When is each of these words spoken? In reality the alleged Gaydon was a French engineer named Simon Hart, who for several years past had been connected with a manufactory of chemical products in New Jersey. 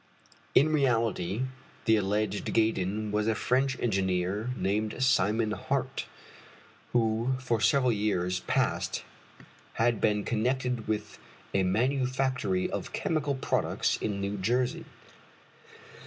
In 0.55 0.73
reality 0.73 1.43
the 1.85 1.95
alleged 1.97 2.51
Gaydon 2.53 3.11
was 3.11 3.27
a 3.27 3.35
French 3.35 3.77
engineer 3.79 4.49
named 4.57 4.95
Simon 5.03 5.51
Hart, 5.51 6.07
who 6.91 7.35
for 7.39 7.61
several 7.61 7.91
years 7.91 8.39
past 8.39 9.03
had 9.73 10.01
been 10.01 10.23
connected 10.23 10.87
with 10.87 11.19
a 11.53 11.61
manufactory 11.61 12.67
of 12.67 12.93
chemical 12.93 13.35
products 13.35 13.95
in 13.97 14.19
New 14.19 14.37
Jersey. 14.39 14.85